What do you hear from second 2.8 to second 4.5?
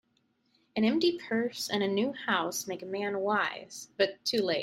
a man wise, but too